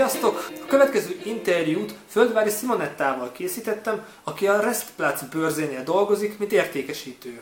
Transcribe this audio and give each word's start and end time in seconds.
Sziasztok! 0.00 0.34
A 0.62 0.66
következő 0.68 1.14
interjút 1.24 1.92
Földvári 1.92 2.50
Simonettával 2.50 3.32
készítettem, 3.32 4.04
aki 4.24 4.46
a 4.46 4.60
Restplatz 4.60 5.28
bőrzénél 5.28 5.82
dolgozik, 5.82 6.38
mint 6.38 6.52
értékesítő. 6.52 7.40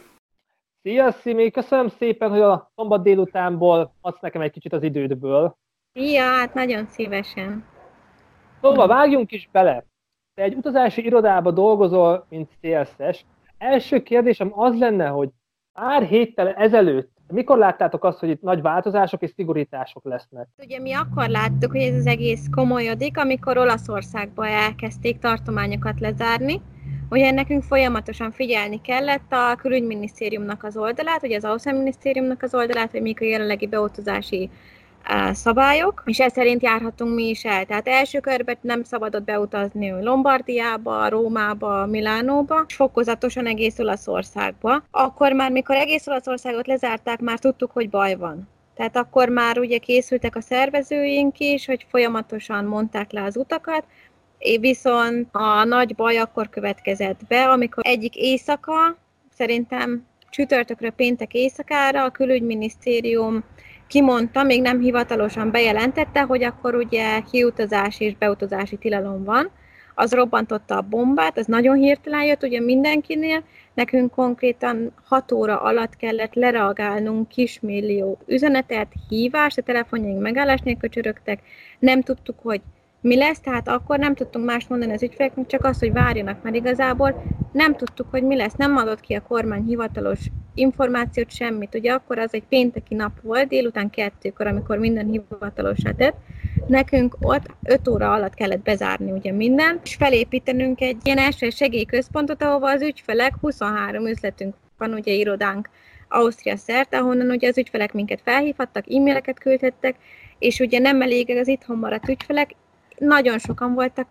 Szia, 0.83 1.13
Szimi! 1.13 1.51
Köszönöm 1.51 1.89
szépen, 1.89 2.31
hogy 2.31 2.41
a 2.41 2.71
szombat 2.75 3.03
délutánból 3.03 3.95
adsz 4.01 4.21
nekem 4.21 4.41
egy 4.41 4.51
kicsit 4.51 4.73
az 4.73 4.83
idődből. 4.83 5.57
Szia, 5.93 6.23
hát 6.23 6.55
nagyon 6.55 6.87
szívesen. 6.87 7.65
Szóval 8.61 8.87
vágjunk 8.87 9.33
is 9.33 9.49
bele. 9.53 9.85
Te 10.35 10.43
egy 10.43 10.55
utazási 10.55 11.05
irodába 11.05 11.51
dolgozol, 11.51 12.27
mint 12.29 12.51
CSS. 12.61 13.25
Első 13.59 14.03
kérdésem 14.03 14.61
az 14.61 14.79
lenne, 14.79 15.07
hogy 15.07 15.29
pár 15.73 16.03
héttel 16.03 16.49
ezelőtt 16.49 17.18
mikor 17.33 17.59
láttátok 17.59 18.05
azt, 18.05 18.19
hogy 18.19 18.29
itt 18.29 18.43
nagy 18.43 18.63
változások 18.63 19.23
és 19.23 19.31
szigorítások 19.37 20.05
lesznek? 20.05 20.49
Ugye 20.59 20.81
mi 20.81 20.93
akkor 20.93 21.29
láttuk, 21.29 21.71
hogy 21.71 21.81
ez 21.81 21.95
az 21.95 22.07
egész 22.07 22.47
komolyodik, 22.51 23.19
amikor 23.19 23.59
Olaszországba 23.59 24.47
elkezdték 24.47 25.19
tartományokat 25.19 26.01
lezárni. 26.01 26.61
Ugye 27.11 27.31
nekünk 27.31 27.63
folyamatosan 27.63 28.31
figyelni 28.31 28.81
kellett 28.81 29.33
a 29.33 29.55
külügyminisztériumnak 29.55 30.65
az 30.65 30.77
oldalát, 30.77 31.23
ugye 31.23 31.37
az 31.37 31.45
Ausztrál 31.45 31.75
minisztériumnak 31.75 32.43
az 32.43 32.55
oldalát, 32.55 32.91
hogy 32.91 33.03
mik 33.03 33.21
a 33.21 33.25
jelenlegi 33.25 33.67
beutazási 33.67 34.51
szabályok, 35.33 36.03
és 36.05 36.21
ez 36.21 36.33
szerint 36.33 36.63
járhatunk 36.63 37.15
mi 37.15 37.29
is 37.29 37.45
el. 37.45 37.65
Tehát 37.65 37.89
első 37.89 38.21
körben 38.21 38.57
nem 38.61 38.83
szabadott 38.83 39.25
beutazni 39.25 40.03
Lombardiába, 40.03 41.09
Rómába, 41.09 41.87
Milánóba, 41.87 42.65
és 42.69 42.75
fokozatosan 42.75 43.47
egész 43.47 43.79
Olaszországba. 43.79 44.83
Akkor 44.91 45.33
már, 45.33 45.51
mikor 45.51 45.77
egész 45.77 46.07
Olaszországot 46.07 46.67
lezárták, 46.67 47.21
már 47.21 47.39
tudtuk, 47.39 47.71
hogy 47.71 47.91
baj 47.91 48.15
van. 48.15 48.49
Tehát 48.75 48.97
akkor 48.97 49.29
már 49.29 49.59
ugye 49.59 49.79
készültek 49.79 50.37
a 50.37 50.41
szervezőink 50.41 51.39
is, 51.39 51.67
hogy 51.67 51.87
folyamatosan 51.91 52.65
mondták 52.65 53.13
le 53.13 53.23
az 53.23 53.37
utakat, 53.37 53.85
viszont 54.61 55.29
a 55.33 55.65
nagy 55.65 55.95
baj 55.95 56.19
akkor 56.19 56.49
következett 56.49 57.21
be, 57.29 57.49
amikor 57.49 57.83
egyik 57.87 58.17
éjszaka, 58.17 58.97
szerintem 59.37 60.07
csütörtökre 60.31 60.91
péntek 60.91 61.35
éjszakára 61.35 62.05
a 62.05 62.11
külügyminisztérium 62.11 63.45
kimondta, 63.89 64.43
még 64.43 64.63
nem 64.63 64.81
hivatalosan 64.81 65.51
bejelentette, 65.51 66.21
hogy 66.21 66.43
akkor 66.43 66.75
ugye 66.75 67.21
kiutazási 67.31 68.05
és 68.05 68.17
beutazási 68.17 68.77
tilalom 68.77 69.25
van, 69.25 69.51
az 69.95 70.13
robbantotta 70.13 70.77
a 70.77 70.83
bombát, 70.83 71.39
az 71.39 71.47
nagyon 71.47 71.77
hirtelen 71.77 72.25
jött 72.25 72.43
ugye 72.43 72.61
mindenkinél, 72.61 73.43
nekünk 73.75 74.11
konkrétan 74.11 74.93
6 75.05 75.33
óra 75.33 75.61
alatt 75.61 75.97
kellett 75.97 76.35
lereagálnunk 76.35 77.29
kismillió 77.29 78.19
üzenetet, 78.27 78.93
hívást, 79.09 79.59
a 79.59 79.63
telefonjaink 79.63 80.21
megállás 80.21 80.61
nélkül 80.61 80.89
csörögtek, 80.89 81.41
nem 81.79 82.03
tudtuk, 82.03 82.37
hogy 82.43 82.61
mi 83.01 83.17
lesz, 83.17 83.41
tehát 83.41 83.69
akkor 83.69 83.99
nem 83.99 84.15
tudtunk 84.15 84.45
más 84.45 84.67
mondani 84.67 84.93
az 84.93 85.03
ügyfeleknek, 85.03 85.47
csak 85.47 85.65
azt, 85.65 85.81
hogy 85.81 85.93
várjanak, 85.93 86.43
mert 86.43 86.57
igazából 86.57 87.23
nem 87.53 87.77
tudtuk, 87.77 88.07
hogy 88.11 88.23
mi 88.23 88.37
lesz, 88.37 88.55
nem 88.55 88.77
adott 88.77 89.01
ki 89.01 89.15
a 89.15 89.23
kormány 89.23 89.65
hivatalos 89.65 90.21
információt, 90.55 91.31
semmit. 91.31 91.75
Ugye 91.75 91.93
akkor 91.93 92.19
az 92.19 92.35
egy 92.35 92.45
pénteki 92.49 92.95
nap 92.95 93.21
volt, 93.23 93.49
délután 93.49 93.91
kettőkor, 93.91 94.47
amikor 94.47 94.79
minden 94.79 95.07
hivatalosá 95.07 95.91
tett, 95.91 96.17
nekünk 96.67 97.17
ott 97.21 97.47
5 97.63 97.89
óra 97.89 98.13
alatt 98.13 98.35
kellett 98.35 98.63
bezárni 98.63 99.11
ugye 99.11 99.33
minden, 99.33 99.81
és 99.85 99.95
felépítenünk 99.95 100.81
egy 100.81 100.97
ilyen 101.03 101.19
első 101.19 101.51
segélyközpontot, 101.51 102.43
ahova 102.43 102.71
az 102.71 102.83
ügyfelek, 102.83 103.35
23 103.41 104.07
üzletünk 104.07 104.55
van, 104.79 104.93
ugye 104.93 105.13
irodánk 105.13 105.69
Ausztria 106.09 106.57
szerte, 106.57 106.99
ahonnan 106.99 107.31
ugye 107.31 107.49
az 107.49 107.59
ügyfelek 107.59 107.93
minket 107.93 108.21
felhívhattak, 108.25 108.85
e-maileket 108.93 109.39
küldhettek, 109.39 109.97
és 110.39 110.61
ugye 110.61 110.79
nem 110.79 111.03
elég 111.03 111.31
az 111.31 111.49
itthon 111.49 111.79
maradt 111.79 112.09
ügyfelek, 112.09 112.51
nagyon 112.99 113.39
sokan 113.39 113.75
voltak 113.75 114.07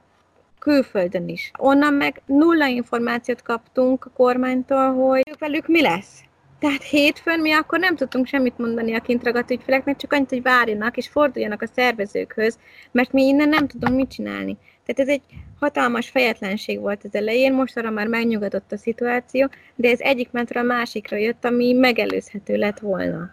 külföldön 0.59 1.27
is. 1.27 1.51
Onnan 1.57 1.93
meg 1.93 2.21
nulla 2.25 2.65
információt 2.65 3.41
kaptunk 3.41 4.05
a 4.05 4.09
kormánytól, 4.09 4.93
hogy 4.93 5.35
velük 5.39 5.67
mi 5.67 5.81
lesz. 5.81 6.21
Tehát 6.59 6.83
hétfőn 6.83 7.39
mi 7.39 7.51
akkor 7.51 7.79
nem 7.79 7.95
tudtunk 7.95 8.27
semmit 8.27 8.57
mondani 8.57 8.95
a 8.95 8.99
kint 8.99 9.23
ragadt 9.23 9.51
ügyfeleknek, 9.51 9.95
csak 9.95 10.13
annyit, 10.13 10.29
hogy 10.29 10.41
várjanak 10.41 10.97
és 10.97 11.07
forduljanak 11.07 11.61
a 11.61 11.67
szervezőkhöz, 11.75 12.59
mert 12.91 13.11
mi 13.11 13.23
innen 13.23 13.49
nem 13.49 13.67
tudunk 13.67 13.95
mit 13.95 14.11
csinálni. 14.11 14.57
Tehát 14.85 15.09
ez 15.09 15.15
egy 15.15 15.21
hatalmas 15.59 16.09
fejetlenség 16.09 16.79
volt 16.79 17.03
az 17.03 17.15
elején, 17.15 17.53
most 17.53 17.77
arra 17.77 17.89
már 17.89 18.07
megnyugodott 18.07 18.71
a 18.71 18.77
szituáció, 18.77 19.49
de 19.75 19.89
ez 19.89 19.99
egyik 19.99 20.31
mentről 20.31 20.63
a 20.63 20.65
másikra 20.65 21.17
jött, 21.17 21.45
ami 21.45 21.73
megelőzhető 21.73 22.55
lett 22.55 22.79
volna. 22.79 23.29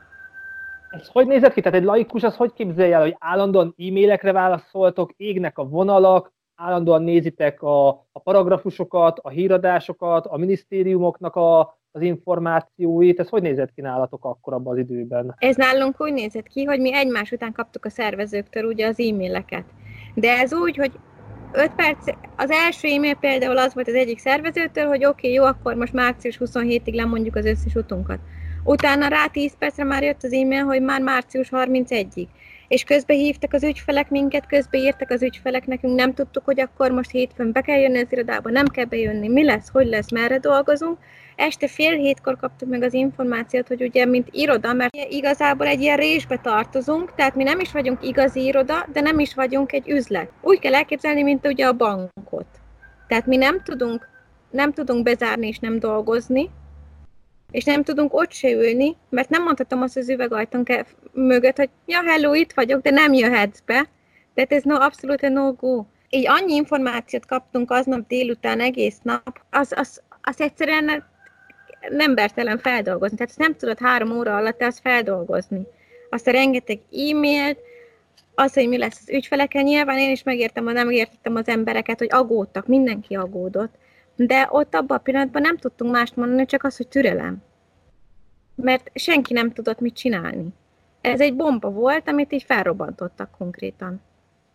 Ez 1.01 1.09
hogy 1.09 1.27
nézett 1.27 1.53
ki? 1.53 1.61
Tehát 1.61 1.79
egy 1.79 1.85
laikus 1.85 2.23
az 2.23 2.37
hogy 2.37 2.53
képzelje 2.53 2.95
el, 2.95 3.01
hogy 3.01 3.17
állandóan 3.19 3.75
e-mailekre 3.79 4.33
válaszoltok, 4.33 5.13
égnek 5.17 5.59
a 5.59 5.65
vonalak, 5.65 6.33
állandóan 6.55 7.03
nézitek 7.03 7.63
a, 7.63 7.89
a 7.89 8.19
paragrafusokat, 8.23 9.19
a 9.23 9.29
híradásokat, 9.29 10.27
a 10.27 10.37
minisztériumoknak 10.37 11.37
a, 11.37 11.79
az 11.91 12.03
információit, 12.03 13.21
ez 13.21 13.29
hogy 13.29 13.43
nézett 13.43 13.73
ki 13.75 13.81
nálatok 13.81 14.25
akkor 14.25 14.53
abban 14.53 14.73
az 14.73 14.79
időben? 14.79 15.35
Ez 15.39 15.57
nálunk 15.57 16.01
úgy 16.01 16.13
nézett 16.13 16.47
ki, 16.47 16.65
hogy 16.65 16.81
mi 16.81 16.95
egymás 16.95 17.31
után 17.31 17.53
kaptuk 17.53 17.85
a 17.85 17.91
szervezőktől 17.91 18.65
ugye 18.65 18.87
az 18.87 19.01
e-maileket. 19.01 19.65
De 20.15 20.31
ez 20.31 20.55
úgy, 20.55 20.77
hogy 20.77 20.93
5 21.53 21.75
perc, 21.75 22.11
az 22.37 22.51
első 22.51 22.89
e-mail 22.89 23.15
például 23.15 23.59
az 23.59 23.75
volt 23.75 23.89
az 23.89 23.95
egyik 23.95 24.19
szervezőtől, 24.19 24.87
hogy 24.87 25.05
oké, 25.05 25.27
okay, 25.27 25.33
jó, 25.33 25.45
akkor 25.45 25.75
most 25.75 25.93
március 25.93 26.39
27-ig 26.45 26.95
lemondjuk 26.95 27.37
az 27.37 27.45
összes 27.45 27.75
utunkat. 27.75 28.19
Utána 28.65 29.09
rá 29.09 29.27
10 29.27 29.53
percre 29.59 29.85
már 29.85 30.03
jött 30.03 30.23
az 30.23 30.33
e-mail, 30.33 30.65
hogy 30.65 30.83
már 30.83 31.01
március 31.01 31.49
31-ig. 31.51 32.27
És 32.69 32.85
közben 32.85 33.17
hívtak 33.17 33.53
az 33.53 33.63
ügyfelek 33.63 34.11
minket, 34.11 34.47
közben 34.47 34.81
írtak 34.81 35.11
az 35.11 35.23
ügyfelek 35.23 35.67
nekünk, 35.67 35.95
nem 35.95 36.15
tudtuk, 36.15 36.45
hogy 36.45 36.61
akkor 36.61 36.91
most 36.91 37.11
hétfőn 37.11 37.53
be 37.53 37.61
kell 37.61 37.79
jönni 37.79 37.99
az 37.99 38.07
irodába, 38.11 38.51
nem 38.51 38.67
kell 38.67 38.85
bejönni, 38.85 39.29
mi 39.29 39.45
lesz, 39.45 39.69
hogy 39.73 39.87
lesz, 39.87 40.11
merre 40.11 40.39
dolgozunk. 40.39 40.99
Este 41.37 41.69
fél 41.69 41.97
hétkor 41.97 42.37
kaptuk 42.37 42.69
meg 42.69 42.83
az 42.83 42.93
információt, 42.93 43.69
hogy 43.69 43.83
ugye, 43.83 44.05
mint 44.05 44.29
iroda, 44.31 44.73
mert 44.73 44.97
igazából 45.09 45.67
egy 45.67 45.81
ilyen 45.81 45.97
résbe 45.97 46.37
tartozunk, 46.43 47.15
tehát 47.15 47.35
mi 47.35 47.43
nem 47.43 47.61
is 47.61 47.73
vagyunk 47.73 48.07
igazi 48.07 48.45
iroda, 48.45 48.87
de 48.93 49.01
nem 49.01 49.19
is 49.19 49.35
vagyunk 49.35 49.73
egy 49.73 49.89
üzlet. 49.89 50.31
Úgy 50.41 50.59
kell 50.59 50.75
elképzelni, 50.75 51.23
mint 51.23 51.47
ugye 51.47 51.67
a 51.67 51.73
bankot. 51.73 52.47
Tehát 53.09 53.27
mi 53.27 53.37
nem 53.37 53.63
tudunk, 53.63 54.09
nem 54.51 54.73
tudunk 54.73 55.03
bezárni 55.03 55.47
és 55.47 55.59
nem 55.59 55.79
dolgozni, 55.79 56.51
és 57.55 57.65
nem 57.65 57.83
tudunk 57.83 58.15
ott 58.15 58.33
se 58.33 58.51
ülni, 58.51 58.97
mert 59.09 59.29
nem 59.29 59.43
mondhatom 59.43 59.83
azt 59.83 59.97
az 59.97 60.09
üvegajtón 60.09 60.65
mögött, 61.13 61.57
hogy 61.57 61.71
ja, 61.87 62.03
hello, 62.03 62.35
itt 62.35 62.53
vagyok, 62.53 62.83
de 62.83 62.91
nem 62.91 63.13
jöhetsz 63.13 63.61
be. 63.67 63.89
Tehát 64.35 64.53
ez 64.53 64.63
no, 64.63 64.75
abszolút 64.75 65.21
no 65.21 65.53
go. 65.53 65.85
Így 66.09 66.27
annyi 66.29 66.55
információt 66.55 67.27
kaptunk 67.27 67.71
aznap 67.71 68.07
délután 68.07 68.61
egész 68.61 68.99
nap, 69.03 69.41
az, 69.51 69.73
az, 69.77 70.03
az 70.23 70.41
egyszerűen 70.41 71.05
nem 71.91 72.15
bertelen 72.15 72.59
feldolgozni. 72.59 73.17
Tehát 73.17 73.37
nem 73.37 73.57
tudod 73.57 73.79
három 73.79 74.17
óra 74.17 74.37
alatt 74.37 74.63
azt 74.63 74.81
feldolgozni. 74.81 75.67
Azt 76.11 76.27
a 76.27 76.31
rengeteg 76.31 76.79
e-mailt, 76.93 77.59
az, 78.35 78.55
hogy 78.55 78.69
mi 78.69 78.79
lesz 78.79 79.01
az 79.01 79.11
ügyfelekkel, 79.11 79.63
nyilván 79.63 79.99
én 79.99 80.11
is 80.11 80.23
megértem, 80.23 80.65
nem 80.65 80.91
értettem 80.91 81.37
az 81.37 81.49
embereket, 81.49 81.99
hogy 81.99 82.09
aggódtak, 82.11 82.67
mindenki 82.67 83.15
aggódott. 83.15 83.75
De 84.17 84.49
ott 84.51 84.75
abban 84.75 84.97
a 84.97 85.01
pillanatban 85.01 85.43
nem 85.43 85.57
tudtunk 85.57 85.93
mást 85.93 86.17
mondani, 86.17 86.47
csak 86.47 86.65
az, 86.65 86.77
hogy 86.77 86.89
türelem. 86.89 87.43
Mert 88.55 88.91
senki 88.95 89.33
nem 89.33 89.53
tudott 89.53 89.81
mit 89.81 89.95
csinálni. 89.95 90.49
Ez 91.01 91.21
egy 91.21 91.37
bomba 91.37 91.71
volt, 91.71 92.09
amit 92.09 92.33
így 92.33 92.43
felrobbantottak 92.43 93.31
konkrétan. 93.39 94.01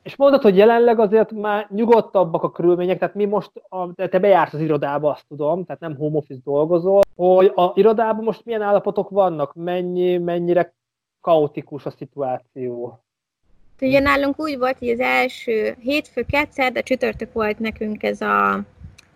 És 0.03 0.15
mondod, 0.15 0.41
hogy 0.41 0.57
jelenleg 0.57 0.99
azért 0.99 1.31
már 1.31 1.67
nyugodtabbak 1.69 2.43
a 2.43 2.51
körülmények, 2.51 2.99
tehát 2.99 3.15
mi 3.15 3.25
most, 3.25 3.51
a, 3.69 3.93
te 3.93 4.19
bejársz 4.19 4.53
az 4.53 4.59
irodába, 4.59 5.09
azt 5.09 5.25
tudom, 5.27 5.65
tehát 5.65 5.81
nem 5.81 5.95
home 5.95 6.17
office 6.17 6.39
dolgozol, 6.43 7.01
hogy 7.15 7.51
a 7.55 7.71
irodában 7.75 8.23
most 8.23 8.45
milyen 8.45 8.61
állapotok 8.61 9.09
vannak, 9.09 9.53
mennyi, 9.53 10.17
mennyire 10.17 10.73
kaotikus 11.21 11.85
a 11.85 11.89
szituáció? 11.89 13.03
Ugye 13.81 13.99
nálunk 13.99 14.39
úgy 14.39 14.57
volt, 14.57 14.77
hogy 14.77 14.89
az 14.89 14.99
első 14.99 15.75
hétfő, 15.79 16.23
kétszer, 16.23 16.71
de 16.71 16.81
csütörtök 16.81 17.33
volt 17.33 17.59
nekünk 17.59 18.03
ez 18.03 18.21
a 18.21 18.63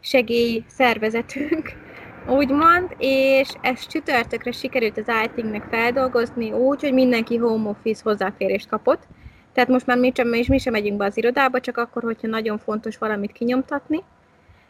segély 0.03 0.63
szervezetünk, 0.67 1.71
úgymond, 2.39 2.95
és 2.97 3.49
ezt 3.61 3.89
csütörtökre 3.89 4.51
sikerült 4.51 4.97
az 4.97 5.11
IT-nek 5.25 5.67
feldolgozni 5.69 6.51
úgy, 6.51 6.81
hogy 6.81 6.93
mindenki 6.93 7.37
home 7.37 7.69
office 7.69 8.01
hozzáférést 8.03 8.67
kapott. 8.67 9.07
Tehát 9.53 9.69
most 9.69 9.85
már 9.85 9.97
mi 9.97 10.11
sem, 10.15 10.33
és 10.33 10.47
mi 10.47 10.57
sem 10.57 10.73
megyünk 10.73 10.97
be 10.97 11.05
az 11.05 11.17
irodába, 11.17 11.59
csak 11.59 11.77
akkor, 11.77 12.03
hogyha 12.03 12.27
nagyon 12.27 12.57
fontos 12.57 12.97
valamit 12.97 13.31
kinyomtatni. 13.31 14.03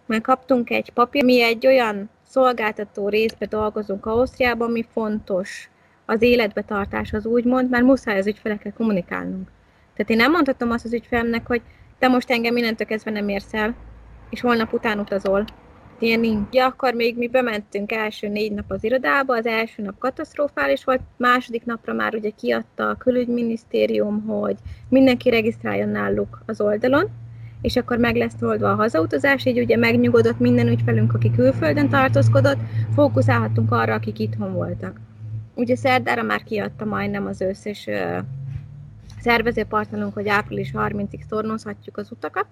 Mert 0.06 0.24
kaptunk 0.24 0.70
egy 0.70 0.90
papír, 0.90 1.24
mi 1.24 1.42
egy 1.42 1.68
olyan 1.68 2.10
szolgáltató 2.28 3.10
részbe 3.10 3.46
dolgozunk 3.46 4.06
Ausztriában, 4.06 4.70
ami 4.70 4.86
fontos 4.92 5.70
az 6.06 6.22
életbetartás 6.22 7.14
az 7.14 7.26
úgymond, 7.26 7.70
mert 7.70 7.84
muszáj 7.84 8.18
az 8.18 8.28
ügyfelekkel 8.28 8.74
kommunikálnunk. 8.74 9.48
Tehát 9.96 10.12
én 10.12 10.18
nem 10.18 10.32
mondhatom 10.32 10.72
azt 10.72 10.86
az 10.86 10.94
ügyfelemnek, 10.94 11.48
hogy 11.48 11.62
te 12.00 12.08
most 12.08 12.32
engem 12.32 12.58
innentől 12.58 12.88
kezdve 12.88 13.12
nem 13.12 13.30
érsz 13.30 13.54
el, 13.54 13.76
és 14.34 14.42
holnap 14.42 14.74
után 14.74 15.00
utazol. 15.00 15.46
Ilyen 16.00 16.20
nincs. 16.20 16.48
Ja, 16.52 16.66
akkor 16.66 16.94
még 16.94 17.18
mi 17.18 17.28
bementünk 17.28 17.92
első 17.92 18.28
négy 18.28 18.52
nap 18.52 18.72
az 18.72 18.84
irodába, 18.84 19.36
az 19.36 19.46
első 19.46 19.82
nap 19.82 19.98
katasztrofális 19.98 20.84
volt, 20.84 21.02
második 21.18 21.66
napra 21.66 21.94
már 21.94 22.16
ugye 22.16 22.30
kiadta 22.30 22.90
a 22.90 22.96
külügyminisztérium, 22.96 24.26
hogy 24.26 24.56
mindenki 24.90 25.30
regisztráljon 25.30 25.90
náluk 25.90 26.42
az 26.46 26.62
oldalon, 26.62 27.10
és 27.62 27.76
akkor 27.76 27.98
meg 27.98 28.16
lesz 28.16 28.42
oldva 28.42 28.72
a 28.72 28.76
hazautazás, 28.76 29.46
így 29.46 29.60
ugye 29.60 29.78
megnyugodott 29.78 30.40
minden 30.40 30.68
ügyfelünk, 30.68 31.14
aki 31.14 31.32
külföldön 31.32 31.90
tartózkodott, 31.90 32.60
fókuszálhattunk 32.96 33.72
arra, 33.72 33.94
akik 33.94 34.20
itthon 34.20 34.54
voltak. 34.54 35.00
Ugye 35.56 35.76
szerdára 35.76 36.24
már 36.24 36.44
kiadta 36.44 36.86
majdnem 36.86 37.26
az 37.26 37.42
összes 37.42 37.90
szervezőpartnerünk, 39.20 40.14
hogy 40.14 40.28
április 40.28 40.72
30-ig 40.76 41.20
szornozhatjuk 41.30 41.98
az 41.98 42.12
utakat, 42.12 42.48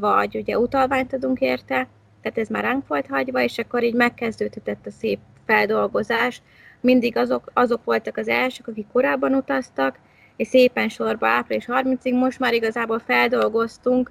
vagy 0.00 0.36
ugye 0.36 0.58
utalványt 0.58 1.12
adunk 1.12 1.40
érte, 1.40 1.88
tehát 2.22 2.38
ez 2.38 2.48
már 2.48 2.62
ránk 2.62 2.86
volt 2.86 3.06
hagyva, 3.06 3.42
és 3.42 3.58
akkor 3.58 3.82
így 3.82 3.94
megkezdődhetett 3.94 4.86
a 4.86 4.90
szép 4.90 5.18
feldolgozás. 5.46 6.42
Mindig 6.80 7.16
azok, 7.16 7.50
azok 7.52 7.84
voltak 7.84 8.16
az 8.16 8.28
elsők, 8.28 8.66
akik 8.66 8.86
korábban 8.92 9.34
utaztak, 9.34 9.98
és 10.36 10.48
szépen 10.48 10.88
sorba 10.88 11.26
április 11.26 11.64
30-ig 11.68 12.18
most 12.18 12.38
már 12.38 12.52
igazából 12.54 12.98
feldolgoztunk 12.98 14.10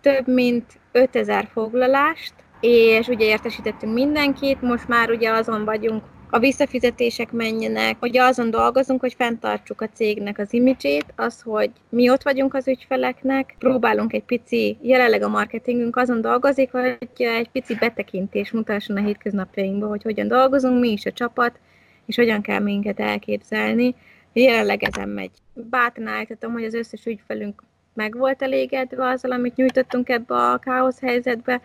több 0.00 0.26
mint 0.26 0.80
5000 0.92 1.48
foglalást, 1.52 2.34
és 2.60 3.08
ugye 3.08 3.24
értesítettünk 3.24 3.92
mindenkit, 3.92 4.62
most 4.62 4.88
már 4.88 5.10
ugye 5.10 5.30
azon 5.30 5.64
vagyunk, 5.64 6.04
a 6.30 6.38
visszafizetések 6.38 7.32
menjenek, 7.32 7.96
hogy 7.98 8.18
azon 8.18 8.50
dolgozunk, 8.50 9.00
hogy 9.00 9.14
fenntartsuk 9.14 9.80
a 9.80 9.88
cégnek 9.88 10.38
az 10.38 10.52
imidzsét, 10.52 11.04
az, 11.16 11.42
hogy 11.42 11.70
mi 11.88 12.10
ott 12.10 12.22
vagyunk 12.22 12.54
az 12.54 12.68
ügyfeleknek, 12.68 13.54
próbálunk 13.58 14.12
egy 14.12 14.24
pici, 14.24 14.78
jelenleg 14.80 15.22
a 15.22 15.28
marketingünk 15.28 15.96
azon 15.96 16.20
dolgozik, 16.20 16.70
hogy 16.70 16.98
egy 17.16 17.50
pici 17.50 17.74
betekintés 17.74 18.50
mutasson 18.50 18.96
a 18.96 19.04
hétköznapjainkba, 19.04 19.86
hogy 19.86 20.02
hogyan 20.02 20.28
dolgozunk, 20.28 20.80
mi 20.80 20.88
is 20.88 21.06
a 21.06 21.12
csapat, 21.12 21.58
és 22.06 22.16
hogyan 22.16 22.40
kell 22.40 22.60
minket 22.60 23.00
elképzelni. 23.00 23.94
Jelenleg 24.32 24.82
ezen 24.82 25.08
megy. 25.08 25.30
Bátran 25.54 26.06
állítatom, 26.06 26.52
hogy 26.52 26.64
az 26.64 26.74
összes 26.74 27.06
ügyfelünk 27.06 27.62
meg 27.94 28.16
volt 28.16 28.42
elégedve 28.42 29.08
azzal, 29.08 29.32
amit 29.32 29.56
nyújtottunk 29.56 30.08
ebbe 30.08 30.34
a 30.34 30.58
káosz 30.58 31.00
helyzetbe, 31.00 31.60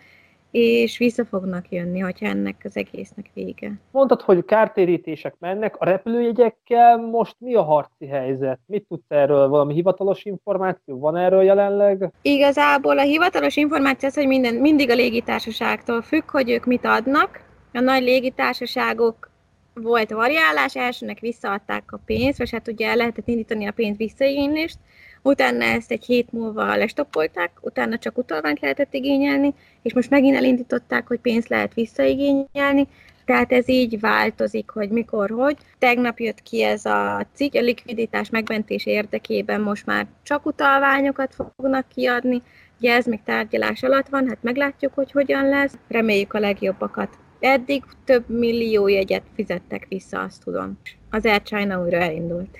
és 0.56 0.98
vissza 0.98 1.24
fognak 1.24 1.64
jönni, 1.70 1.98
hogyha 1.98 2.26
ennek 2.26 2.56
az 2.64 2.76
egésznek 2.76 3.30
vége. 3.34 3.72
Mondtad, 3.90 4.20
hogy 4.20 4.44
kártérítések 4.44 5.34
mennek, 5.38 5.76
a 5.78 5.84
repülőjegyekkel 5.84 6.96
most 6.96 7.36
mi 7.38 7.54
a 7.54 7.62
harci 7.62 8.06
helyzet? 8.06 8.58
Mit 8.66 8.84
tudsz 8.88 9.04
erről? 9.08 9.48
Valami 9.48 9.74
hivatalos 9.74 10.24
információ 10.24 10.98
van 10.98 11.16
erről 11.16 11.42
jelenleg? 11.42 12.10
Igazából 12.22 12.98
a 12.98 13.02
hivatalos 13.02 13.56
információ 13.56 14.08
az, 14.08 14.14
hogy 14.14 14.26
minden, 14.26 14.54
mindig 14.54 14.90
a 14.90 14.94
légitársaságtól 14.94 16.02
függ, 16.02 16.30
hogy 16.30 16.50
ők 16.50 16.64
mit 16.64 16.84
adnak. 16.84 17.40
A 17.72 17.80
nagy 17.80 18.02
légitársaságok 18.02 19.30
volt 19.74 20.10
variálás, 20.10 20.76
elsőnek 20.76 21.18
visszaadták 21.18 21.92
a 21.92 22.00
pénzt, 22.04 22.38
vagy 22.38 22.50
hát 22.50 22.68
ugye 22.68 22.94
lehetett 22.94 23.28
indítani 23.28 23.66
a 23.66 23.72
pénz 23.72 23.96
visszaigénylést, 23.96 24.78
utána 25.22 25.64
ezt 25.64 25.90
egy 25.90 26.04
hét 26.04 26.32
múlva 26.32 26.76
lestopolták, 26.76 27.50
utána 27.60 27.98
csak 27.98 28.18
utalványt 28.18 28.60
lehetett 28.60 28.94
igényelni, 28.94 29.54
és 29.82 29.92
most 29.92 30.10
megint 30.10 30.36
elindították, 30.36 31.06
hogy 31.06 31.18
pénzt 31.20 31.48
lehet 31.48 31.74
visszaigényelni, 31.74 32.88
tehát 33.24 33.52
ez 33.52 33.68
így 33.68 34.00
változik, 34.00 34.70
hogy 34.70 34.88
mikor, 34.88 35.30
hogy. 35.30 35.56
Tegnap 35.78 36.18
jött 36.18 36.42
ki 36.42 36.62
ez 36.62 36.84
a 36.84 37.26
cikk, 37.34 37.54
a 37.54 37.60
likviditás 37.60 38.30
megmentés 38.30 38.86
érdekében 38.86 39.60
most 39.60 39.86
már 39.86 40.06
csak 40.22 40.46
utalványokat 40.46 41.34
fognak 41.56 41.88
kiadni, 41.88 42.42
ugye 42.78 42.94
ez 42.94 43.06
még 43.06 43.20
tárgyalás 43.24 43.82
alatt 43.82 44.08
van, 44.08 44.28
hát 44.28 44.38
meglátjuk, 44.40 44.94
hogy 44.94 45.12
hogyan 45.12 45.48
lesz, 45.48 45.78
reméljük 45.88 46.32
a 46.32 46.38
legjobbakat. 46.38 47.23
Eddig 47.46 47.84
több 48.04 48.28
millió 48.28 48.88
jegyet 48.88 49.22
fizettek 49.34 49.86
vissza, 49.88 50.20
azt 50.20 50.44
tudom. 50.44 50.78
Az 51.10 51.24
Air 51.26 51.42
China 51.42 51.82
újra 51.82 51.96
elindult. 51.96 52.58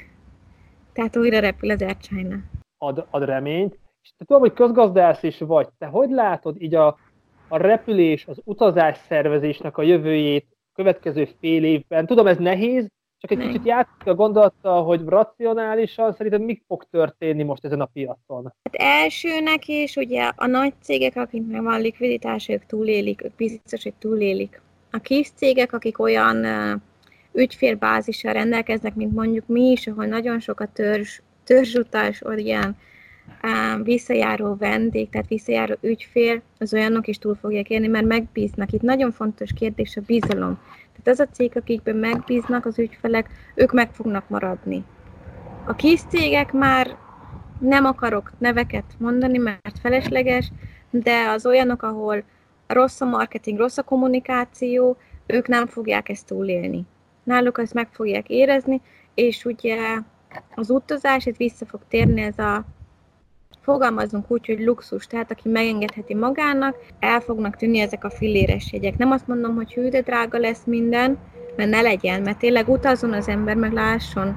Tehát 0.92 1.16
újra 1.16 1.38
repül 1.38 1.70
az 1.70 1.82
Air 1.82 1.96
China. 1.96 2.36
Ad, 2.78 3.06
ad 3.10 3.24
reményt. 3.24 3.78
És 4.02 4.10
te 4.16 4.24
tudom, 4.24 4.42
hogy 4.42 4.52
közgazdász 4.52 5.22
is 5.22 5.38
vagy. 5.38 5.68
Te 5.78 5.86
hogy 5.86 6.10
látod 6.10 6.62
így 6.62 6.74
a, 6.74 6.98
a 7.48 7.56
repülés, 7.56 8.26
az 8.26 8.40
utazás 8.44 8.98
szervezésnek 9.08 9.76
a 9.76 9.82
jövőjét 9.82 10.46
a 10.50 10.72
következő 10.74 11.28
fél 11.40 11.64
évben? 11.64 12.06
Tudom, 12.06 12.26
ez 12.26 12.38
nehéz, 12.38 12.88
csak 13.18 13.30
egy 13.30 13.46
kicsit 13.46 13.66
játszik 13.66 14.06
a 14.06 14.14
gondolattal, 14.14 14.84
hogy 14.84 15.04
racionálisan 15.04 16.12
szerinted 16.12 16.40
mi 16.40 16.62
fog 16.66 16.84
történni 16.90 17.42
most 17.42 17.64
ezen 17.64 17.80
a 17.80 17.88
piacon? 17.92 18.52
Hát 18.62 19.02
elsőnek 19.02 19.68
is 19.68 19.96
ugye 19.96 20.30
a 20.36 20.46
nagy 20.46 20.72
cégek, 20.80 21.16
akiknek 21.16 21.62
van 21.62 21.80
likviditás, 21.80 22.48
ők 22.48 22.66
túlélik, 22.66 23.24
ők 23.24 23.34
biztos, 23.34 23.82
hogy 23.82 23.94
túlélik. 23.94 24.62
A 24.94 24.98
kis 24.98 25.30
cégek, 25.34 25.72
akik 25.72 25.98
olyan 25.98 26.46
ügyfélbázissal 27.32 28.32
rendelkeznek, 28.32 28.94
mint 28.94 29.14
mondjuk 29.14 29.46
mi 29.46 29.70
is, 29.70 29.86
ahol 29.86 30.06
nagyon 30.06 30.40
sok 30.40 30.60
a 30.60 30.66
törzs, 30.72 31.20
törzsutas, 31.44 32.22
olyan 32.22 32.76
visszajáró 33.82 34.56
vendég, 34.58 35.08
tehát 35.08 35.28
visszajáró 35.28 35.74
ügyfél, 35.80 36.42
az 36.58 36.74
olyanok 36.74 37.06
is 37.06 37.18
túl 37.18 37.34
fogják 37.34 37.70
élni, 37.70 37.86
mert 37.86 38.06
megbíznak. 38.06 38.72
Itt 38.72 38.82
nagyon 38.82 39.12
fontos 39.12 39.52
kérdés 39.52 39.96
a 39.96 40.00
bizalom. 40.06 40.58
Tehát 40.92 41.20
az 41.20 41.20
a 41.20 41.32
cég, 41.32 41.52
akikben 41.54 41.96
megbíznak 41.96 42.66
az 42.66 42.78
ügyfelek, 42.78 43.28
ők 43.54 43.72
meg 43.72 43.92
fognak 43.92 44.28
maradni. 44.28 44.84
A 45.66 45.74
kis 45.74 46.00
cégek 46.08 46.52
már 46.52 46.96
nem 47.58 47.84
akarok 47.84 48.32
neveket 48.38 48.84
mondani, 48.98 49.38
mert 49.38 49.78
felesleges, 49.80 50.52
de 50.90 51.28
az 51.28 51.46
olyanok, 51.46 51.82
ahol 51.82 52.24
rossz 52.66 53.00
a 53.00 53.04
marketing, 53.04 53.58
rossz 53.58 53.78
a 53.78 53.82
kommunikáció, 53.82 54.96
ők 55.26 55.48
nem 55.48 55.66
fogják 55.66 56.08
ezt 56.08 56.26
túlélni 56.26 56.86
náluk 57.24 57.58
ezt 57.58 57.74
meg 57.74 57.88
fogják 57.90 58.28
érezni, 58.28 58.80
és 59.14 59.44
ugye 59.44 59.76
az 60.54 60.70
utazás, 60.70 61.26
itt 61.26 61.36
vissza 61.36 61.66
fog 61.66 61.80
térni 61.88 62.20
ez 62.20 62.38
a 62.38 62.64
fogalmazunk 63.60 64.30
úgy, 64.30 64.46
hogy 64.46 64.60
luxus, 64.60 65.06
tehát 65.06 65.30
aki 65.30 65.48
megengedheti 65.48 66.14
magának, 66.14 66.76
el 66.98 67.20
fognak 67.20 67.56
tűnni 67.56 67.78
ezek 67.78 68.04
a 68.04 68.10
filéres 68.10 68.72
jegyek. 68.72 68.96
Nem 68.96 69.10
azt 69.10 69.26
mondom, 69.26 69.54
hogy 69.54 69.72
hű, 69.72 69.88
de 69.88 70.00
drága 70.00 70.38
lesz 70.38 70.64
minden, 70.64 71.18
mert 71.56 71.70
ne 71.70 71.80
legyen, 71.80 72.22
mert 72.22 72.38
tényleg 72.38 72.68
utazon 72.68 73.12
az 73.12 73.28
ember, 73.28 73.56
meg 73.56 73.72
lásson. 73.72 74.36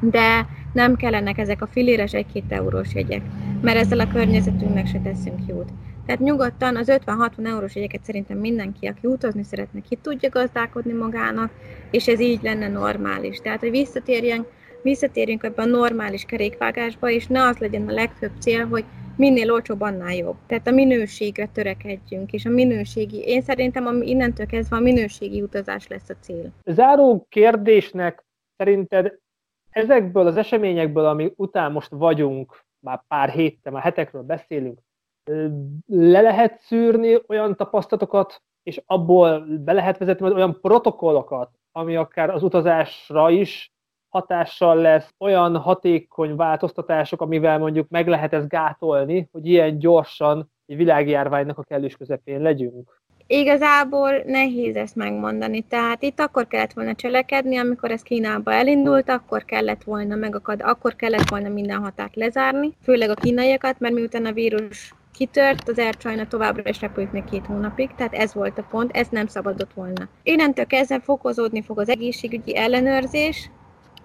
De 0.00 0.46
nem 0.72 0.96
kellenek 0.96 1.38
ezek 1.38 1.62
a 1.62 1.66
filéres 1.66 2.10
1-2 2.14 2.42
eurós 2.48 2.94
jegyek, 2.94 3.22
mert 3.60 3.78
ezzel 3.78 4.00
a 4.00 4.08
környezetünknek 4.08 4.86
se 4.86 5.00
teszünk 5.00 5.38
jót. 5.46 5.70
Tehát 6.06 6.20
nyugodtan 6.20 6.76
az 6.76 6.92
50-60 7.06 7.46
eurós 7.46 7.74
jegyeket 7.74 8.04
szerintem 8.04 8.38
mindenki, 8.38 8.86
aki 8.86 9.06
utazni 9.06 9.42
szeretne, 9.42 9.80
ki 9.80 9.96
tudja 9.96 10.28
gazdálkodni 10.28 10.92
magának, 10.92 11.50
és 11.90 12.08
ez 12.08 12.20
így 12.20 12.42
lenne 12.42 12.68
normális. 12.68 13.38
Tehát, 13.38 13.60
hogy 13.60 13.70
visszatérjünk, 13.70 14.46
visszatérjünk 14.82 15.42
ebbe 15.42 15.62
a 15.62 15.66
normális 15.66 16.24
kerékvágásba, 16.24 17.10
és 17.10 17.26
ne 17.26 17.42
az 17.42 17.58
legyen 17.58 17.88
a 17.88 17.92
legfőbb 17.92 18.32
cél, 18.38 18.66
hogy 18.66 18.84
minél 19.16 19.52
olcsóbb, 19.52 19.80
annál 19.80 20.14
jobb. 20.14 20.36
Tehát 20.46 20.66
a 20.66 20.70
minőségre 20.70 21.46
törekedjünk, 21.46 22.32
és 22.32 22.44
a 22.44 22.50
minőségi, 22.50 23.18
én 23.18 23.42
szerintem 23.42 23.86
ami 23.86 24.08
innentől 24.08 24.46
kezdve 24.46 24.76
a 24.76 24.80
minőségi 24.80 25.42
utazás 25.42 25.88
lesz 25.88 26.08
a 26.08 26.14
cél. 26.20 26.52
Záró 26.64 27.26
kérdésnek 27.28 28.24
szerinted 28.56 29.18
ezekből 29.70 30.26
az 30.26 30.36
eseményekből, 30.36 31.04
ami 31.04 31.32
után 31.36 31.72
most 31.72 31.90
vagyunk, 31.90 32.64
már 32.78 33.02
pár 33.08 33.30
héttel, 33.30 33.72
már 33.72 33.82
hetekről 33.82 34.22
beszélünk, 34.22 34.78
le 35.86 36.20
lehet 36.20 36.60
szűrni 36.60 37.18
olyan 37.26 37.56
tapasztalatokat, 37.56 38.42
és 38.62 38.82
abból 38.86 39.44
be 39.64 39.72
lehet 39.72 39.98
vezetni 39.98 40.32
olyan 40.32 40.60
protokollokat, 40.60 41.50
ami 41.72 41.96
akár 41.96 42.30
az 42.30 42.42
utazásra 42.42 43.30
is 43.30 43.72
hatással 44.08 44.76
lesz, 44.76 45.14
olyan 45.18 45.56
hatékony 45.56 46.36
változtatások, 46.36 47.20
amivel 47.20 47.58
mondjuk 47.58 47.88
meg 47.88 48.08
lehet 48.08 48.32
ezt 48.32 48.48
gátolni, 48.48 49.28
hogy 49.32 49.46
ilyen 49.46 49.78
gyorsan 49.78 50.50
egy 50.66 50.76
világjárványnak 50.76 51.58
a 51.58 51.62
kellős 51.62 51.96
közepén 51.96 52.40
legyünk? 52.40 53.02
Igazából 53.26 54.22
nehéz 54.26 54.76
ezt 54.76 54.96
megmondani. 54.96 55.60
Tehát 55.60 56.02
itt 56.02 56.20
akkor 56.20 56.46
kellett 56.46 56.72
volna 56.72 56.94
cselekedni, 56.94 57.56
amikor 57.56 57.90
ez 57.90 58.02
Kínába 58.02 58.52
elindult, 58.52 59.08
akkor 59.08 59.44
kellett 59.44 59.82
volna 59.82 60.14
megakad, 60.14 60.60
akkor 60.62 60.96
kellett 60.96 61.28
volna 61.28 61.48
minden 61.48 61.82
határt 61.82 62.16
lezárni, 62.16 62.72
főleg 62.82 63.10
a 63.10 63.14
kínaiakat, 63.14 63.80
mert 63.80 63.94
miután 63.94 64.26
a 64.26 64.32
vírus 64.32 64.94
kitört, 65.14 65.68
az 65.68 65.82
China 65.98 66.26
továbbra 66.26 66.68
is 66.68 66.80
repült 66.80 67.12
még 67.12 67.24
két 67.24 67.46
hónapig, 67.46 67.90
tehát 67.96 68.14
ez 68.14 68.34
volt 68.34 68.58
a 68.58 68.66
pont, 68.70 68.96
ez 68.96 69.06
nem 69.10 69.26
szabadott 69.26 69.72
volna. 69.72 70.08
Innentől 70.22 70.66
kezdve 70.66 71.00
fokozódni 71.00 71.62
fog 71.62 71.78
az 71.78 71.88
egészségügyi 71.88 72.56
ellenőrzés, 72.56 73.50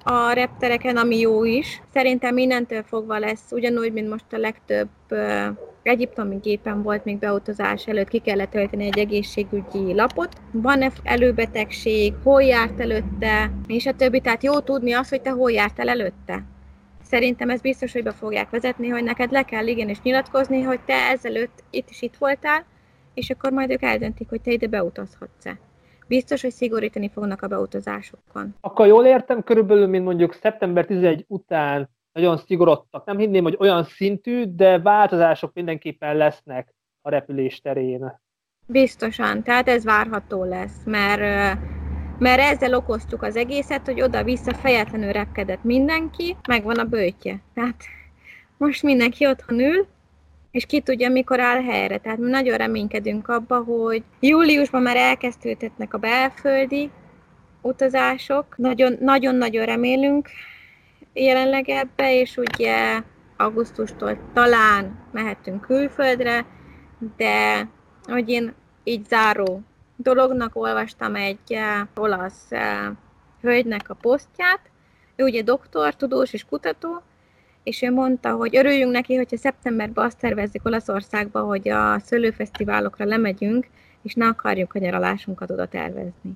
a 0.04 0.32
reptereken, 0.32 0.98
ami 0.98 1.20
jó 1.20 1.44
is. 1.44 1.82
Szerintem 1.94 2.38
innentől 2.38 2.84
fogva 2.84 3.20
lesz 3.20 3.52
ugyanúgy, 3.52 3.94
mint 3.94 4.10
most 4.10 4.26
a 4.32 4.38
legtöbb 4.38 4.90
uh, 5.10 5.46
egyiptomi 5.84 6.38
gépen 6.42 6.84
volt 6.84 7.06
még 7.06 7.18
beutazás 7.18 7.88
előtt, 7.88 8.08
ki 8.08 8.20
kellett 8.20 8.50
tölteni 8.50 8.86
egy 8.86 8.98
egészségügyi 8.98 9.94
lapot. 9.94 10.30
Van-e 10.52 10.92
előbetegség, 11.04 12.14
hol 12.24 12.44
járt 12.44 12.80
előtte, 12.80 13.52
és 13.68 13.86
a 13.86 13.94
többi. 13.94 14.20
Tehát 14.20 14.44
jó 14.44 14.60
tudni 14.60 14.94
azt, 14.94 15.10
hogy 15.10 15.22
te 15.22 15.30
hol 15.30 15.52
jártál 15.52 15.90
előtte. 15.90 16.44
Szerintem 17.04 17.50
ez 17.50 17.62
biztos, 17.62 17.94
hogy 17.94 18.04
be 18.04 18.12
fogják 18.12 18.50
vezetni, 18.50 18.88
hogy 18.88 19.04
neked 19.04 19.32
le 19.32 19.44
kell 19.44 19.68
igenis 19.68 20.02
nyilatkozni, 20.02 20.62
hogy 20.62 20.80
te 20.86 20.94
ezelőtt 20.94 21.64
itt 21.70 21.90
is 21.90 22.02
itt 22.02 22.16
voltál, 22.16 22.66
és 23.14 23.30
akkor 23.30 23.52
majd 23.52 23.72
ők 23.72 23.82
eldöntik, 23.82 24.30
hogy 24.30 24.42
te 24.42 24.52
ide 24.52 24.68
beutazhatsz-e. 24.68 25.60
Biztos, 26.08 26.42
hogy 26.42 26.52
szigorítani 26.52 27.10
fognak 27.10 27.42
a 27.42 27.48
beutazásokon. 27.48 28.56
Akkor 28.62 28.88
jól 28.88 29.06
értem, 29.06 29.44
körülbelül, 29.44 29.88
mint 29.88 30.04
mondjuk 30.06 30.34
szeptember 30.34 30.86
11 30.86 31.26
után 31.28 31.90
nagyon 32.12 32.38
szigorodtak. 32.38 33.06
Nem 33.06 33.18
hinném, 33.18 33.44
hogy 33.44 33.56
olyan 33.60 33.84
szintű, 33.84 34.44
de 34.56 34.80
változások 34.80 35.54
mindenképpen 35.54 36.18
lesznek 36.18 36.74
a 37.02 37.10
repülés 37.10 37.62
terén. 37.62 38.20
Biztosan, 38.66 39.44
tehát 39.44 39.68
ez 39.68 39.84
várható 39.84 40.44
lesz, 40.44 40.84
mert, 40.86 41.58
mert 42.20 42.40
ezzel 42.42 42.74
okoztuk 42.74 43.24
az 43.24 43.36
egészet, 43.36 43.86
hogy 43.86 44.02
oda-vissza 44.02 44.54
fejetlenül 44.54 45.12
repkedett 45.12 45.64
mindenki, 45.64 46.36
megvan 46.48 46.78
a 46.78 46.84
bőtje. 46.84 47.40
Tehát 47.54 47.84
most 48.58 48.84
mindenki 48.84 49.28
otthon 49.28 49.60
ül, 49.60 49.88
és 50.52 50.66
ki 50.66 50.80
tudja, 50.82 51.10
mikor 51.10 51.40
áll 51.40 51.62
helyre. 51.62 51.98
Tehát 51.98 52.18
mi 52.18 52.30
nagyon 52.30 52.58
reménykedünk 52.58 53.28
abba, 53.28 53.64
hogy 53.64 54.04
júliusban 54.20 54.82
már 54.82 54.96
elkezdődhetnek 54.96 55.94
a 55.94 55.98
belföldi 55.98 56.90
utazások. 57.62 58.58
Nagyon-nagyon 59.00 59.66
remélünk 59.66 60.30
jelenleg 61.14 61.70
ebbe, 61.70 62.20
és 62.20 62.38
ugye 62.38 63.02
augusztustól 63.38 64.18
talán 64.34 65.00
mehetünk 65.12 65.62
külföldre, 65.62 66.46
de 67.18 67.68
hogy 68.04 68.30
én 68.30 68.54
így 68.84 69.06
záró 69.06 69.62
dolognak 70.02 70.56
olvastam 70.56 71.16
egy 71.16 71.40
uh, 71.50 72.04
olasz 72.04 72.48
uh, 72.52 72.96
hölgynek 73.42 73.90
a 73.90 73.94
posztját, 73.94 74.60
ő 75.16 75.24
ugye 75.24 75.42
doktor, 75.42 75.96
tudós 75.96 76.34
és 76.34 76.46
kutató, 76.46 77.02
és 77.64 77.82
ő 77.82 77.92
mondta, 77.92 78.32
hogy 78.32 78.58
örüljünk 78.58 78.92
neki, 78.92 79.16
hogyha 79.16 79.38
szeptemberben 79.38 80.06
azt 80.06 80.20
tervezzük 80.20 80.66
Olaszországba, 80.66 81.42
hogy 81.42 81.70
a 81.70 82.00
szőlőfesztiválokra 82.00 83.06
lemegyünk, 83.06 83.68
és 84.02 84.14
ne 84.14 84.28
akarjuk 84.28 84.74
a 84.74 84.80
nyaralásunkat 84.80 85.52
oda 85.52 85.68
tervezni. 85.68 86.32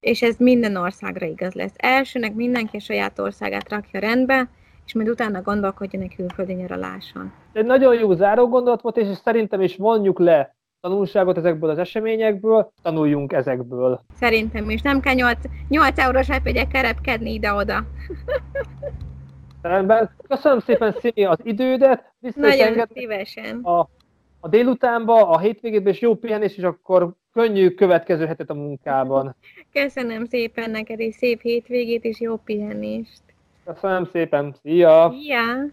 És 0.00 0.22
ez 0.22 0.36
minden 0.38 0.76
országra 0.76 1.26
igaz 1.26 1.52
lesz. 1.52 1.72
Elsőnek 1.76 2.34
mindenki 2.34 2.76
a 2.76 2.80
saját 2.80 3.18
országát 3.18 3.68
rakja 3.68 4.00
rendbe, 4.00 4.48
és 4.86 4.94
majd 4.94 5.08
utána 5.08 5.42
gondolkodjon 5.42 6.02
egy 6.02 6.14
külföldi 6.14 6.52
nyaraláson. 6.52 7.32
Egy 7.52 7.64
nagyon 7.64 7.94
jó 7.94 8.12
záró 8.12 8.48
gondolat 8.48 8.82
volt, 8.82 8.96
és 8.96 9.06
szerintem 9.24 9.60
is 9.60 9.76
vonjuk 9.76 10.18
le 10.18 10.54
tanulságot 10.82 11.36
ezekből 11.36 11.70
az 11.70 11.78
eseményekből, 11.78 12.72
tanuljunk 12.82 13.32
ezekből. 13.32 14.00
Szerintem 14.14 14.70
is. 14.70 14.82
Nem 14.82 15.00
kell 15.00 15.14
8, 15.14 15.38
8 15.68 15.98
eurós 15.98 16.28
repjegyekkel 16.28 16.82
repkedni 16.82 17.32
ide-oda. 17.32 17.84
Rendben. 19.62 20.10
Köszönöm 20.28 20.58
szépen, 20.58 20.94
Színi, 21.00 21.24
az 21.24 21.38
idődet. 21.42 22.12
Nagyon 22.34 22.86
szívesen. 22.94 23.60
A, 23.62 23.88
a 24.40 24.48
délutánba, 24.48 25.28
a 25.28 25.38
hétvégében, 25.38 25.92
és 25.92 26.00
jó 26.00 26.14
pihenés, 26.14 26.56
és 26.56 26.62
akkor 26.62 27.12
könnyű 27.32 27.70
következő 27.70 28.26
hetet 28.26 28.50
a 28.50 28.54
munkában. 28.54 29.34
Köszönöm 29.72 30.24
szépen 30.24 30.70
neked, 30.70 31.00
és 31.00 31.14
szép 31.14 31.40
hétvégét, 31.40 32.04
és 32.04 32.20
jó 32.20 32.36
pihenést. 32.36 33.22
Köszönöm 33.64 34.08
szépen. 34.12 34.54
Szia! 34.62 35.14
Szia! 35.20 35.44